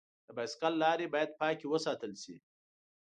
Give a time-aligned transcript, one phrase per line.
[0.27, 2.35] د بایسکل لارې باید پاکې وساتل شي.